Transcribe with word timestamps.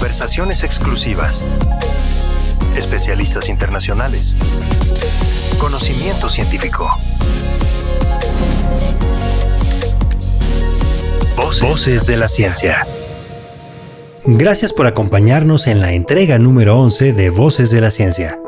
Conversaciones 0.00 0.64
exclusivas. 0.64 1.46
Especialistas 2.74 3.50
internacionales. 3.50 4.34
Conocimiento 5.58 6.30
científico. 6.30 6.88
Voces, 11.36 12.06
de 12.06 12.16
la 12.16 12.28
ciencia. 12.28 12.86
Gracias 14.24 14.72
por 14.72 14.86
acompañarnos 14.86 15.66
en 15.66 15.82
la 15.82 15.92
entrega 15.92 16.38
número 16.38 16.80
11 16.80 17.12
de 17.12 17.28
Voces 17.28 17.70
de 17.70 17.82
la 17.82 17.90
Ciencia. 17.90 18.40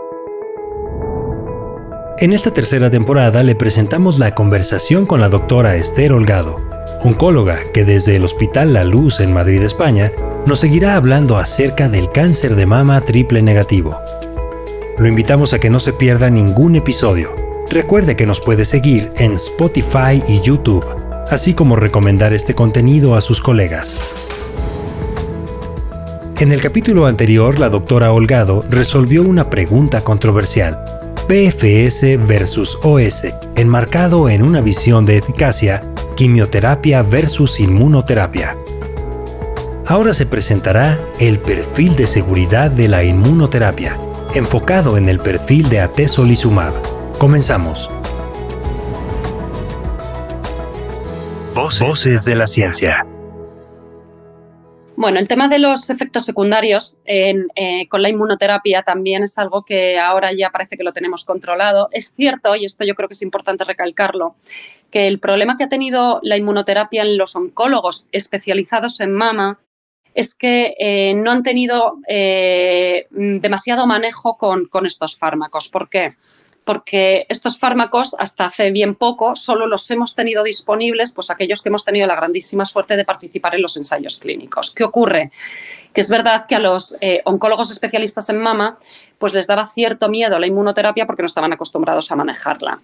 En 2.19 2.33
esta 2.33 2.55
tercera 2.55 2.91
temporada 2.91 3.43
le 3.43 3.55
presentamos 3.55 4.19
la 4.19 4.35
conversación 4.35 5.05
con 5.05 5.21
la 5.21 5.29
doctora 5.29 5.77
Esther 5.77 6.15
Holgado, 6.15 6.57
oncóloga 7.05 7.59
que 7.75 7.85
desde 7.85 8.17
el 8.17 8.25
Hospital 8.25 8.73
La 8.73 8.85
Luz 8.85 9.21
en 9.21 9.35
Madrid, 9.35 9.63
España, 9.63 10.13
nos 10.47 10.59
seguirá 10.59 10.97
hablando 10.97 11.37
acerca 11.37 11.89
del 11.89 12.11
cáncer 12.11 12.57
de 12.57 12.67
mama 12.67 13.01
triple 13.01 13.43
negativo. 13.43 13.99
Lo 14.99 15.07
invitamos 15.07 15.53
a 15.53 15.61
que 15.61 15.71
no 15.71 15.79
se 15.79 15.93
pierda 15.93 16.31
ningún 16.31 16.77
episodio. 16.77 17.35
Recuerde 17.71 18.17
que 18.17 18.27
nos 18.27 18.41
puede 18.41 18.65
seguir 18.65 19.13
en 19.17 19.35
Spotify 19.35 20.23
y 20.29 20.41
YouTube, 20.41 20.85
así 21.31 21.55
como 21.55 21.77
recomendar 21.77 22.35
este 22.35 22.55
contenido 22.55 23.15
a 23.15 23.21
sus 23.21 23.41
colegas. 23.41 23.97
En 26.41 26.51
el 26.51 26.61
capítulo 26.61 27.07
anterior, 27.07 27.61
la 27.61 27.69
doctora 27.69 28.13
Holgado 28.13 28.65
resolvió 28.69 29.23
una 29.23 29.49
pregunta 29.49 30.03
controversial. 30.03 30.85
PFS 31.29 32.27
versus 32.27 32.79
OS, 32.83 33.23
enmarcado 33.55 34.29
en 34.29 34.43
una 34.43 34.61
visión 34.61 35.07
de 35.07 35.19
eficacia 35.19 35.83
quimioterapia 36.17 37.03
versus 37.03 37.61
inmunoterapia. 37.61 38.57
Ahora 39.87 40.15
se 40.15 40.27
presentará 40.27 40.97
el 41.19 41.41
perfil 41.41 41.97
de 41.97 42.07
seguridad 42.07 42.71
de 42.71 42.87
la 42.87 43.03
inmunoterapia, 43.03 43.99
enfocado 44.33 44.97
en 44.97 45.09
el 45.09 45.19
perfil 45.19 45.69
de 45.69 45.81
atezolizumab. 45.81 46.73
Comenzamos. 47.19 47.91
Voces 51.81 52.25
de 52.25 52.37
la 52.37 52.47
ciencia. 52.47 53.05
Bueno, 54.95 55.19
el 55.19 55.27
tema 55.27 55.49
de 55.49 55.59
los 55.59 55.91
efectos 55.91 56.25
secundarios 56.25 56.97
eh, 57.05 57.35
con 57.89 58.03
la 58.03 58.09
inmunoterapia 58.09 58.83
también 58.83 59.25
es 59.25 59.37
algo 59.37 59.65
que 59.65 59.99
ahora 59.99 60.33
ya 60.33 60.51
parece 60.51 60.77
que 60.77 60.85
lo 60.85 60.93
tenemos 60.93 61.25
controlado. 61.25 61.89
Es 61.91 62.15
cierto, 62.15 62.55
y 62.55 62.65
esto 62.67 62.85
yo 62.85 62.95
creo 62.95 63.09
que 63.09 63.15
es 63.15 63.23
importante 63.23 63.65
recalcarlo, 63.65 64.37
que 64.93 65.09
el 65.09 65.19
problema 65.19 65.57
que 65.57 65.65
ha 65.65 65.69
tenido 65.69 66.21
la 66.23 66.37
inmunoterapia 66.37 67.03
en 67.03 67.19
los 67.19 67.35
oncólogos 67.35 68.07
especializados 68.13 69.01
en 69.01 69.13
mama 69.13 69.59
es 70.15 70.35
que 70.35 70.75
eh, 70.79 71.15
no 71.15 71.31
han 71.31 71.43
tenido 71.43 71.99
eh, 72.09 73.07
demasiado 73.11 73.87
manejo 73.87 74.37
con, 74.37 74.69
estos 74.85 75.17
fármacos. 75.17 75.69
¿Por 75.69 75.89
qué? 75.89 76.15
porque 76.65 77.27
estos 77.29 77.59
fármacos 77.59 78.15
hasta 78.21 78.45
hace 78.45 78.71
bien 78.71 78.95
poco 78.95 79.35
solo 79.35 79.67
los 79.67 79.91
hemos 79.91 80.15
tenido 80.15 80.45
disponibles 80.45 81.13
pues 81.13 81.29
aquellos 81.29 81.61
que 81.61 81.71
hemos 81.71 81.85
tenido 81.85 82.07
la 82.07 82.15
grandísima 82.15 82.65
suerte 82.65 82.97
de 82.97 83.05
participar 83.05 83.57
en 83.57 83.63
los 83.63 83.77
ensayos 83.77 84.19
clínicos. 84.19 84.73
¿Qué 84.73 84.85
ocurre? 84.85 85.33
Que 85.93 86.01
es 86.01 86.09
verdad 86.09 86.47
que 86.47 86.55
a 86.55 86.61
los 86.61 86.97
eh, 87.01 87.21
oncólogos 87.25 87.73
especialistas 87.73 88.29
en 88.29 88.39
mama 88.39 88.79
pues 89.19 89.35
les 89.35 89.49
daba 89.49 89.67
cierto 89.67 90.09
miedo 90.09 90.39
la 90.39 90.47
inmunoterapia 90.47 91.07
porque 91.07 91.23
no 91.23 91.27
estaban 91.27 91.53
acostumbrados 91.53 92.13
a 92.13 92.17
manejarla. 92.17 92.81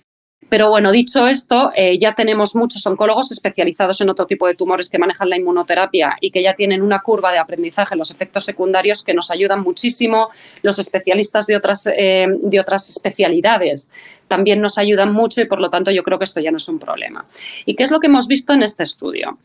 Pero 0.48 0.70
bueno, 0.70 0.92
dicho 0.92 1.26
esto, 1.26 1.72
eh, 1.76 1.98
ya 1.98 2.14
tenemos 2.14 2.56
muchos 2.56 2.86
oncólogos 2.86 3.32
especializados 3.32 4.00
en 4.00 4.08
otro 4.08 4.26
tipo 4.26 4.46
de 4.46 4.54
tumores 4.54 4.88
que 4.88 4.98
manejan 4.98 5.28
la 5.28 5.36
inmunoterapia 5.36 6.16
y 6.20 6.30
que 6.30 6.42
ya 6.42 6.54
tienen 6.54 6.80
una 6.80 7.00
curva 7.00 7.32
de 7.32 7.38
aprendizaje 7.38 7.96
los 7.96 8.10
efectos 8.10 8.44
secundarios 8.44 9.04
que 9.04 9.12
nos 9.12 9.30
ayudan 9.30 9.60
muchísimo. 9.60 10.30
Los 10.62 10.78
especialistas 10.78 11.46
de 11.46 11.56
otras, 11.56 11.86
eh, 11.86 12.28
de 12.40 12.60
otras 12.60 12.88
especialidades 12.88 13.92
también 14.26 14.60
nos 14.60 14.78
ayudan 14.78 15.12
mucho 15.12 15.42
y 15.42 15.46
por 15.46 15.60
lo 15.60 15.68
tanto 15.68 15.90
yo 15.90 16.02
creo 16.02 16.18
que 16.18 16.24
esto 16.24 16.40
ya 16.40 16.50
no 16.50 16.56
es 16.56 16.68
un 16.68 16.78
problema. 16.78 17.26
¿Y 17.66 17.74
qué 17.74 17.82
es 17.82 17.90
lo 17.90 18.00
que 18.00 18.06
hemos 18.06 18.26
visto 18.26 18.54
en 18.54 18.62
este 18.62 18.84
estudio? 18.84 19.38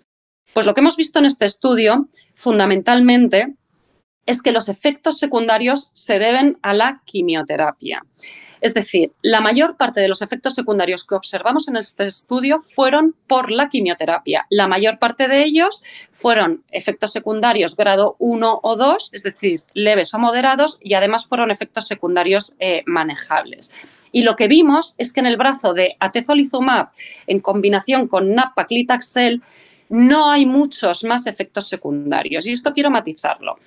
Pues 0.54 0.66
lo 0.66 0.74
que 0.74 0.82
hemos 0.82 0.96
visto 0.96 1.20
en 1.20 1.26
este 1.26 1.46
estudio 1.46 2.08
fundamentalmente 2.36 3.56
es 4.26 4.42
que 4.42 4.52
los 4.52 4.70
efectos 4.70 5.20
secundarios 5.20 5.90
se 5.94 6.20
deben 6.20 6.58
a 6.62 6.74
la 6.74 7.02
quimioterapia. 7.06 8.04
Es 8.64 8.74
decir, 8.74 9.12
la 9.22 9.42
mayor 9.42 9.76
parte 9.76 10.00
de 10.00 10.08
los 10.08 10.22
efectos 10.22 10.54
secundarios 10.54 11.06
que 11.06 11.16
observamos 11.16 11.68
en 11.68 11.76
este 11.76 12.06
estudio 12.06 12.60
fueron 12.60 13.14
por 13.28 13.52
la 13.52 13.68
quimioterapia. 13.68 14.48
La 14.50 14.70
mayor 14.70 15.00
parte 15.00 15.28
de 15.28 15.44
ellos 15.44 15.84
fueron 16.14 16.64
efectos 16.72 17.12
secundarios 17.12 17.76
grado 17.76 18.16
1 18.20 18.62
o 18.64 18.76
2, 18.78 19.10
es 19.12 19.24
decir, 19.24 19.64
leves 19.74 20.14
o 20.14 20.20
moderados, 20.20 20.80
y 20.82 20.94
además 20.94 21.26
fueron 21.28 21.52
efectos 21.52 21.88
secundarios 21.88 22.56
eh, 22.60 22.84
manejables. 22.86 23.74
Y 24.14 24.22
lo 24.22 24.38
que 24.38 24.48
vimos 24.48 24.96
es 24.98 25.12
que 25.12 25.20
en 25.20 25.26
el 25.26 25.36
brazo 25.36 25.74
de 25.74 25.98
atezolizumab, 26.00 26.92
en 27.28 27.40
combinación 27.40 28.08
con 28.08 28.34
nab-paclitaxel, 28.34 29.42
no 29.90 30.32
hay 30.32 30.46
muchos 30.46 31.04
más 31.04 31.28
efectos 31.28 31.68
secundarios. 31.68 32.46
Y 32.46 32.52
esto 32.52 32.74
quiero 32.74 32.92
matizarlo. 32.92 33.58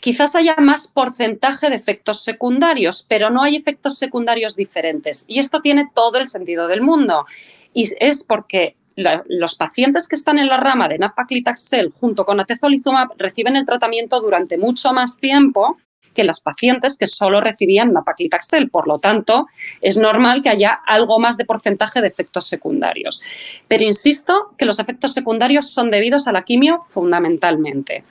Quizás 0.00 0.34
haya 0.34 0.56
más 0.56 0.88
porcentaje 0.88 1.68
de 1.68 1.76
efectos 1.76 2.24
secundarios, 2.24 3.04
pero 3.08 3.30
no 3.30 3.42
hay 3.42 3.56
efectos 3.56 3.98
secundarios 3.98 4.56
diferentes. 4.56 5.24
Y 5.28 5.38
esto 5.38 5.60
tiene 5.60 5.90
todo 5.94 6.18
el 6.18 6.28
sentido 6.28 6.68
del 6.68 6.80
mundo. 6.80 7.26
Y 7.74 7.88
es 8.00 8.24
porque 8.24 8.76
los 8.96 9.54
pacientes 9.54 10.08
que 10.08 10.16
están 10.16 10.38
en 10.38 10.48
la 10.48 10.56
rama 10.56 10.88
de 10.88 10.98
nab-paclitaxel 10.98 11.90
junto 11.92 12.24
con 12.24 12.40
atezolizumab 12.40 13.10
reciben 13.16 13.56
el 13.56 13.66
tratamiento 13.66 14.20
durante 14.20 14.58
mucho 14.58 14.92
más 14.92 15.18
tiempo 15.18 15.78
que 16.14 16.24
las 16.24 16.40
pacientes 16.40 16.98
que 16.98 17.06
solo 17.06 17.40
recibían 17.40 17.92
nab-paclitaxel. 17.92 18.70
Por 18.70 18.88
lo 18.88 18.98
tanto, 18.98 19.46
es 19.80 19.96
normal 19.96 20.42
que 20.42 20.48
haya 20.48 20.80
algo 20.86 21.18
más 21.18 21.36
de 21.36 21.44
porcentaje 21.44 22.00
de 22.00 22.08
efectos 22.08 22.46
secundarios. 22.46 23.22
Pero 23.68 23.84
insisto 23.84 24.54
que 24.58 24.64
los 24.64 24.78
efectos 24.78 25.12
secundarios 25.12 25.70
son 25.70 25.90
debidos 25.90 26.26
a 26.26 26.32
la 26.32 26.42
quimio 26.42 26.80
fundamentalmente. 26.80 28.04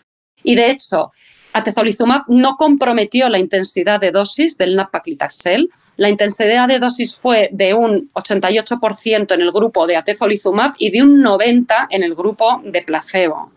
Y 0.43 0.55
de 0.55 0.71
hecho, 0.71 1.11
Atezolizumab 1.51 2.23
no 2.27 2.57
comprometió 2.57 3.27
la 3.27 3.39
intensidad 3.39 3.99
de 3.99 4.11
dosis 4.11 4.57
del 4.57 4.75
nab-paclitaxel. 4.75 5.69
La 5.97 6.09
intensidad 6.09 6.67
de 6.67 6.79
dosis 6.79 7.15
fue 7.15 7.49
de 7.51 7.73
un 7.73 8.07
88% 8.13 9.33
en 9.33 9.41
el 9.41 9.51
grupo 9.51 9.87
de 9.87 9.97
atezolizumab 9.97 10.73
y 10.77 10.91
de 10.91 11.01
un 11.01 11.23
90% 11.23 11.87
en 11.89 12.03
el 12.03 12.13
grupo 12.13 12.61
de 12.63 12.83
placebo. 12.83 13.51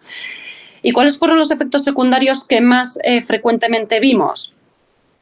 ¿Y 0.82 0.92
cuáles 0.92 1.18
fueron 1.18 1.38
los 1.38 1.50
efectos 1.50 1.84
secundarios 1.84 2.44
que 2.44 2.60
más 2.60 2.98
eh, 3.04 3.20
frecuentemente 3.20 4.00
vimos? 4.00 4.56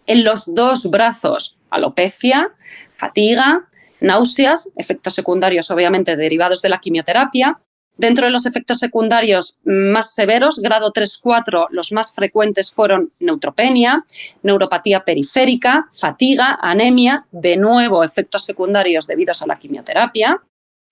En 0.06 0.24
los 0.24 0.54
dos 0.54 0.90
brazos, 0.90 1.56
alopecia, 1.70 2.52
fatiga, 2.96 3.66
náuseas, 4.00 4.70
efectos 4.76 5.14
secundarios 5.14 5.70
obviamente 5.70 6.16
derivados 6.16 6.62
de 6.62 6.70
la 6.70 6.78
quimioterapia, 6.78 7.58
Dentro 8.00 8.24
de 8.24 8.32
los 8.32 8.46
efectos 8.46 8.78
secundarios 8.78 9.58
más 9.62 10.14
severos, 10.14 10.60
grado 10.60 10.90
3-4, 10.90 11.66
los 11.68 11.92
más 11.92 12.14
frecuentes 12.14 12.72
fueron 12.72 13.12
neutropenia, 13.20 14.02
neuropatía 14.42 15.04
periférica, 15.04 15.86
fatiga, 15.92 16.58
anemia, 16.62 17.26
de 17.30 17.58
nuevo 17.58 18.02
efectos 18.02 18.46
secundarios 18.46 19.06
debidos 19.06 19.42
a 19.42 19.46
la 19.46 19.54
quimioterapia. 19.54 20.40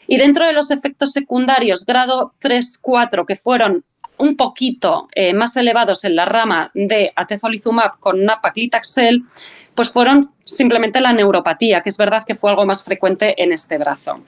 Y 0.07 0.19
dentro 0.19 0.47
de 0.47 0.53
los 0.53 0.71
efectos 0.71 1.13
secundarios 1.13 1.87
grado 1.87 2.35
3-4, 2.43 3.25
que 3.25 3.37
fueron 3.37 3.87
un 4.19 4.37
poquito 4.37 5.09
eh, 5.15 5.33
más 5.33 5.57
elevados 5.57 6.05
en 6.05 6.17
la 6.17 6.25
rama 6.25 6.71
de 6.75 7.13
atezolizumab 7.17 7.99
con 7.99 8.25
napaclitaxel, 8.25 9.23
pues 9.75 9.91
fueron 9.91 10.23
simplemente 10.45 11.01
la 11.01 11.13
neuropatía, 11.13 11.83
que 11.83 11.89
es 11.89 11.97
verdad 11.97 12.25
que 12.27 12.35
fue 12.35 12.51
algo 12.51 12.67
más 12.67 12.83
frecuente 12.83 13.41
en 13.41 13.53
este 13.53 13.79
brazo. 13.79 14.21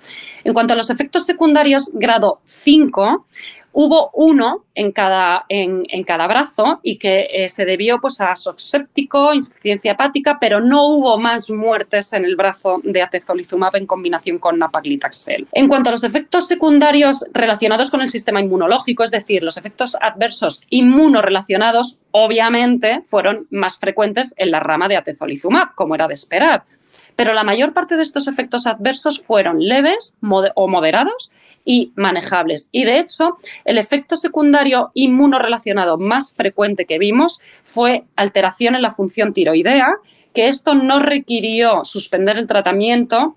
En 0.45 0.53
cuanto 0.53 0.75
a 0.75 0.77
los 0.77 0.91
efectos 0.91 1.27
secundarios 1.27 1.91
grado 1.95 2.41
5, 2.45 3.27
Hubo 3.73 4.11
uno 4.15 4.65
en 4.75 4.91
cada, 4.91 5.45
en, 5.49 5.85
cada 6.05 6.27
brazo 6.27 6.81
y 6.83 6.99
que 6.99 7.29
eh, 7.31 7.49
se 7.49 7.65
debió 7.65 8.01
pues, 8.01 8.21
a 8.21 8.33
shock 8.35 8.59
séptico, 8.59 9.33
insuficiencia 9.33 9.93
hepática, 9.93 10.39
pero 10.41 10.61
no 10.61 10.87
hubo 10.87 11.19
más 11.19 11.51
muertes 11.51 12.13
en 12.13 12.25
el 12.25 12.37
brazo 12.37 12.81
de 12.83 13.03
atezolizumab 13.03 13.77
en 13.77 13.87
combinación 13.87 14.39
con 14.39 14.59
napaglitaxel. 14.59 15.47
En 15.53 15.69
cuanto 15.69 15.91
a 15.91 15.93
los 15.93 16.05
efectos 16.05 16.47
secundarios 16.47 17.27
relacionados 17.33 17.91
con 17.91 18.01
el 18.01 18.09
sistema 18.09 18.41
inmunológico, 18.41 19.03
es 19.03 19.11
decir, 19.11 19.43
los 19.43 19.57
efectos 19.57 19.97
adversos 20.01 20.63
inmunorelacionados, 20.71 21.99
obviamente 22.11 23.03
fueron 23.05 23.47
más 23.51 23.79
frecuentes 23.79 24.35
en 24.37 24.51
la 24.51 24.61
rama 24.61 24.89
de 24.89 24.97
atezolizumab, 24.97 25.75
como 25.75 25.95
era 25.95 26.09
de 26.09 26.15
esperar. 26.15 26.65
Pero 27.17 27.35
la 27.35 27.45
mayor 27.45 27.75
parte 27.75 27.97
de 27.97 28.03
estos 28.03 28.29
efectos 28.29 28.67
adversos 28.67 29.21
fueron 29.21 29.63
leves 29.63 30.17
o 30.55 30.69
moderados 30.69 31.33
y 31.65 31.93
manejables. 31.97 32.69
Y 32.73 32.85
de 32.85 32.99
hecho, 32.99 33.37
el 33.65 33.79
efecto 33.79 34.17
secundario 34.17 34.91
inmunorelacionado 34.95 35.99
más 35.99 36.33
frecuente 36.35 36.87
que 36.87 36.99
vimos 36.99 37.43
fue 37.65 38.05
alteración 38.17 38.75
en 38.75 38.83
la 38.83 38.91
función 38.91 39.33
tiroidea, 39.33 39.89
que 40.35 40.49
esto 40.49 40.75
no 40.75 41.01
requirió 41.01 41.85
suspender 41.85 42.39
el 42.39 42.47
tratamiento 42.47 43.37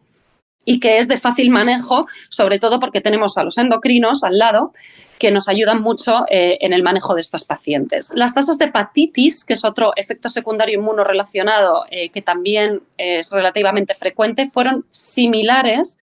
y 0.66 0.80
que 0.80 0.98
es 0.98 1.08
de 1.08 1.18
fácil 1.18 1.50
manejo, 1.50 2.08
sobre 2.30 2.60
todo 2.60 2.80
porque 2.80 3.02
tenemos 3.02 3.38
a 3.38 3.44
los 3.44 3.58
endocrinos 3.58 4.24
al 4.24 4.38
lado 4.38 4.72
que 5.20 5.32
nos 5.32 5.48
ayudan 5.48 5.82
mucho 5.82 6.26
eh, 6.30 6.58
en 6.62 6.74
el 6.74 6.84
manejo 6.84 7.14
de 7.14 7.22
estas 7.22 7.46
pacientes. 7.46 8.12
Las 8.14 8.34
tasas 8.34 8.58
de 8.58 8.66
hepatitis, 8.66 9.46
que 9.46 9.54
es 9.54 9.64
otro 9.64 9.94
efecto 9.96 10.28
secundario 10.28 10.80
inmunorelacionado 10.80 11.86
eh, 11.92 12.10
que 12.10 12.22
también 12.22 12.82
es 12.98 13.32
relativamente 13.32 13.94
frecuente, 13.94 14.48
fueron 14.48 14.86
similares 14.90 16.00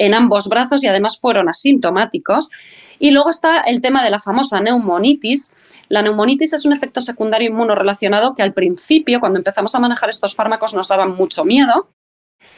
en 0.00 0.14
ambos 0.14 0.48
brazos 0.48 0.82
y 0.82 0.86
además 0.86 1.18
fueron 1.20 1.48
asintomáticos. 1.48 2.50
Y 2.98 3.10
luego 3.10 3.28
está 3.28 3.60
el 3.60 3.82
tema 3.82 4.02
de 4.02 4.08
la 4.08 4.18
famosa 4.18 4.60
neumonitis. 4.60 5.54
La 5.88 6.00
neumonitis 6.00 6.54
es 6.54 6.64
un 6.64 6.72
efecto 6.72 7.00
secundario 7.00 7.50
inmunorelacionado 7.50 8.34
que 8.34 8.42
al 8.42 8.54
principio, 8.54 9.20
cuando 9.20 9.38
empezamos 9.38 9.74
a 9.74 9.78
manejar 9.78 10.08
estos 10.08 10.34
fármacos, 10.34 10.72
nos 10.72 10.88
daban 10.88 11.14
mucho 11.14 11.44
miedo. 11.44 11.88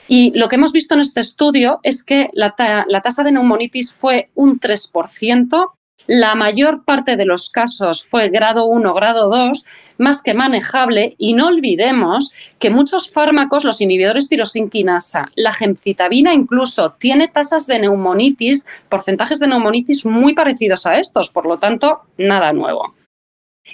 Y 0.06 0.30
lo 0.38 0.48
que 0.48 0.54
hemos 0.54 0.72
visto 0.72 0.94
en 0.94 1.00
este 1.00 1.20
estudio 1.20 1.80
es 1.82 2.04
que 2.04 2.30
la, 2.32 2.54
la 2.86 3.00
tasa 3.00 3.24
de 3.24 3.32
neumonitis 3.32 3.92
fue 3.92 4.30
un 4.34 4.60
3%, 4.60 5.68
la 6.06 6.34
mayor 6.34 6.84
parte 6.84 7.16
de 7.16 7.24
los 7.24 7.50
casos 7.50 8.04
fue 8.04 8.28
grado 8.28 8.66
1, 8.66 8.94
grado 8.94 9.28
2, 9.28 9.66
más 9.98 10.22
que 10.22 10.34
manejable 10.34 11.14
y 11.18 11.34
no 11.34 11.48
olvidemos 11.48 12.32
que 12.58 12.70
muchos 12.70 13.10
fármacos, 13.10 13.64
los 13.64 13.80
inhibidores 13.80 14.28
tirosinquinasa, 14.28 15.30
la 15.34 15.52
gemcitabina 15.52 16.34
incluso, 16.34 16.92
tiene 16.98 17.28
tasas 17.28 17.66
de 17.66 17.78
neumonitis, 17.78 18.66
porcentajes 18.88 19.38
de 19.38 19.48
neumonitis 19.48 20.06
muy 20.06 20.34
parecidos 20.34 20.86
a 20.86 20.98
estos, 20.98 21.30
por 21.30 21.46
lo 21.46 21.58
tanto, 21.58 22.02
nada 22.16 22.52
nuevo. 22.52 22.94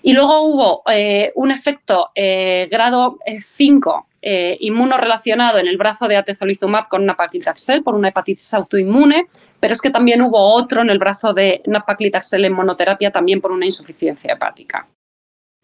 Y 0.03 0.13
luego 0.13 0.43
hubo 0.43 0.83
eh, 0.91 1.33
un 1.35 1.51
efecto 1.51 2.11
eh, 2.15 2.69
grado 2.71 3.19
5 3.27 4.07
eh, 4.21 4.57
inmunorelacionado 4.61 5.59
en 5.59 5.69
el 5.69 5.79
brazo 5.79 6.09
de 6.09 6.17
atezolizumab 6.17 6.89
con 6.89 7.07
napaclitaxel 7.07 7.85
por 7.85 7.95
una 7.95 8.09
hepatitis 8.09 8.53
autoinmune, 8.53 9.27
pero 9.61 9.73
es 9.73 9.81
que 9.81 9.91
también 9.91 10.23
hubo 10.23 10.39
otro 10.55 10.83
en 10.83 10.91
el 10.91 10.99
brazo 10.99 11.33
de 11.33 11.63
napaclitaxel 11.67 12.45
en 12.45 12.53
monoterapia 12.53 13.13
también 13.13 13.41
por 13.41 13.53
una 13.53 13.65
insuficiencia 13.65 14.33
hepática. 14.33 14.89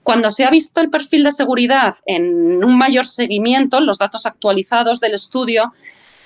Cuando 0.05 0.31
se 0.31 0.45
ha 0.45 0.51
visto 0.51 0.83
el 0.83 0.91
perfil 0.91 1.25
de 1.25 1.33
seguridad 1.33 1.95
en 2.05 2.63
un 2.63 2.77
mayor 2.77 3.07
seguimiento, 3.07 3.81
los 3.81 3.97
datos 3.97 4.27
actualizados 4.27 5.01
del 5.01 5.15
estudio, 5.15 5.73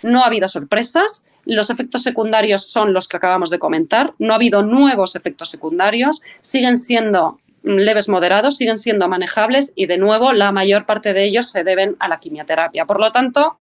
no 0.03 0.23
ha 0.23 0.27
habido 0.27 0.49
sorpresas. 0.49 1.25
Los 1.45 1.71
efectos 1.71 2.03
secundarios 2.03 2.71
son 2.71 2.93
los 2.93 3.07
que 3.07 3.17
acabamos 3.17 3.51
de 3.51 3.61
comentar. 3.61 4.15
No 4.19 4.33
ha 4.33 4.37
habido 4.37 4.65
nuevos 4.65 5.15
efectos 5.15 5.49
secundarios. 5.49 6.23
Siguen 6.41 6.77
siendo 6.77 7.39
leves 7.63 8.09
moderados, 8.09 8.57
siguen 8.57 8.79
siendo 8.79 9.09
manejables 9.09 9.73
y, 9.77 9.87
de 9.87 9.97
nuevo, 9.97 10.33
la 10.33 10.51
mayor 10.51 10.85
parte 10.85 11.13
de 11.13 11.25
ellos 11.25 11.49
se 11.49 11.63
deben 11.63 11.95
a 12.01 12.09
la 12.09 12.19
quimioterapia. 12.19 12.85
Por 12.85 12.99
lo 12.99 13.13
tanto, 13.13 13.61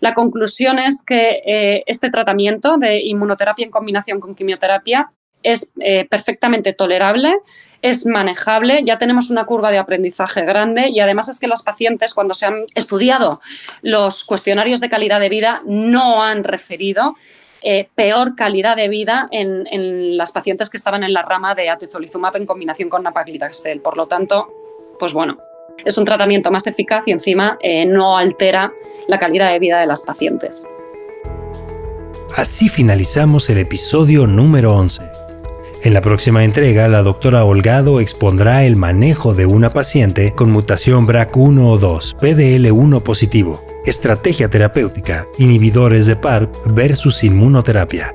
la 0.00 0.14
conclusión 0.14 0.78
es 0.78 1.04
que 1.06 1.42
eh, 1.44 1.82
este 1.86 2.10
tratamiento 2.10 2.78
de 2.78 2.98
inmunoterapia 3.02 3.66
en 3.66 3.70
combinación 3.70 4.20
con 4.20 4.34
quimioterapia 4.34 5.06
es 5.42 5.72
eh, 5.80 6.06
perfectamente 6.08 6.72
tolerable, 6.72 7.36
es 7.82 8.04
manejable, 8.06 8.82
ya 8.84 8.98
tenemos 8.98 9.30
una 9.30 9.46
curva 9.46 9.70
de 9.70 9.78
aprendizaje 9.78 10.42
grande 10.44 10.88
y 10.88 11.00
además 11.00 11.28
es 11.28 11.38
que 11.38 11.48
las 11.48 11.62
pacientes 11.62 12.12
cuando 12.14 12.34
se 12.34 12.46
han 12.46 12.66
estudiado 12.74 13.40
los 13.80 14.24
cuestionarios 14.24 14.80
de 14.80 14.90
calidad 14.90 15.20
de 15.20 15.30
vida 15.30 15.62
no 15.64 16.22
han 16.22 16.44
referido 16.44 17.14
eh, 17.62 17.88
peor 17.94 18.36
calidad 18.36 18.76
de 18.76 18.88
vida 18.88 19.28
en, 19.30 20.16
las 20.16 20.32
pacientes 20.32 20.70
que 20.70 20.76
estaban 20.76 21.04
en 21.04 21.12
la 21.12 21.22
rama 21.22 21.54
de 21.54 21.68
atezolizumab 21.68 22.36
en 22.36 22.46
combinación 22.46 22.88
con 22.88 23.02
napaclitaxel. 23.02 23.80
Por 23.80 23.96
lo 23.96 24.06
tanto, 24.06 24.48
pues 24.98 25.12
bueno, 25.12 25.38
es 25.84 25.98
un 25.98 26.04
tratamiento 26.04 26.50
más 26.50 26.66
eficaz 26.66 27.06
y 27.06 27.12
encima 27.12 27.58
eh, 27.60 27.84
no 27.84 28.16
altera 28.16 28.72
la 29.08 29.18
calidad 29.18 29.52
de 29.52 29.58
vida 29.58 29.80
de 29.80 29.86
las 29.86 30.02
pacientes. 30.02 30.66
Así 32.36 32.68
finalizamos 32.68 33.50
el 33.50 33.58
episodio 33.58 34.26
número 34.26 34.74
11. 34.74 35.09
En 35.82 35.94
la 35.94 36.02
próxima 36.02 36.44
entrega, 36.44 36.88
la 36.88 37.02
doctora 37.02 37.42
Holgado 37.42 38.00
expondrá 38.00 38.64
el 38.64 38.76
manejo 38.76 39.32
de 39.32 39.46
una 39.46 39.72
paciente 39.72 40.34
con 40.34 40.50
mutación 40.50 41.08
BRAC1 41.08 41.66
o 41.66 41.78
2, 41.78 42.16
PDL1 42.20 43.02
positivo, 43.02 43.64
estrategia 43.86 44.50
terapéutica, 44.50 45.26
inhibidores 45.38 46.04
de 46.04 46.16
PARP 46.16 46.54
versus 46.66 47.24
inmunoterapia. 47.24 48.14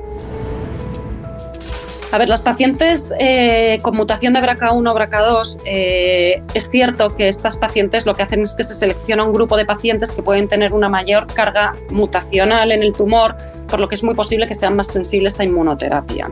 A 2.11 2.19
ver, 2.19 2.29
las 2.29 2.43
pacientes 2.43 3.15
eh, 3.19 3.79
con 3.81 3.97
mutación 3.97 4.33
de 4.33 4.41
BRCA1 4.41 4.87
o 4.87 4.95
BRCA2, 4.95 5.61
eh, 5.65 6.43
es 6.53 6.69
cierto 6.69 7.15
que 7.15 7.27
estas 7.27 7.57
pacientes 7.57 8.05
lo 8.05 8.13
que 8.13 8.21
hacen 8.21 8.41
es 8.41 8.55
que 8.55 8.63
se 8.63 8.75
selecciona 8.75 9.23
un 9.23 9.33
grupo 9.33 9.57
de 9.57 9.65
pacientes 9.65 10.13
que 10.13 10.21
pueden 10.21 10.47
tener 10.47 10.71
una 10.71 10.87
mayor 10.87 11.25
carga 11.33 11.75
mutacional 11.89 12.71
en 12.71 12.83
el 12.83 12.93
tumor, 12.93 13.35
por 13.67 13.79
lo 13.79 13.89
que 13.89 13.95
es 13.95 14.03
muy 14.03 14.13
posible 14.13 14.47
que 14.47 14.53
sean 14.53 14.75
más 14.75 14.85
sensibles 14.85 15.39
a 15.39 15.45
inmunoterapia. 15.45 16.31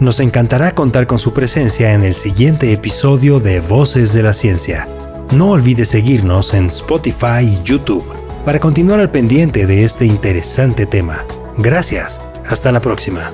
Nos 0.00 0.20
encantará 0.20 0.76
contar 0.76 1.08
con 1.08 1.18
su 1.18 1.32
presencia 1.32 1.92
en 1.92 2.04
el 2.04 2.14
siguiente 2.14 2.72
episodio 2.72 3.40
de 3.40 3.58
Voces 3.58 4.12
de 4.12 4.22
la 4.22 4.32
Ciencia. 4.32 4.88
No 5.32 5.50
olvide 5.50 5.84
seguirnos 5.84 6.54
en 6.54 6.66
Spotify 6.66 7.42
y 7.42 7.62
YouTube 7.64 8.04
para 8.44 8.60
continuar 8.60 9.00
al 9.00 9.10
pendiente 9.10 9.66
de 9.66 9.84
este 9.84 10.06
interesante 10.06 10.86
tema. 10.86 11.24
Gracias. 11.56 12.20
Hasta 12.46 12.70
la 12.70 12.80
próxima. 12.80 13.30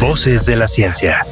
Voces 0.00 0.46
de 0.46 0.56
la 0.56 0.68
Ciencia. 0.68 1.26